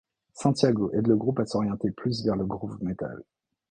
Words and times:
Santiago 0.33 0.89
aide 0.95 1.05
le 1.05 1.15
groupe 1.15 1.37
à 1.41 1.45
s'orienter 1.45 1.91
plus 1.91 2.25
vers 2.25 2.35
le 2.35 2.47
groove 2.47 2.81
metal. 2.83 3.21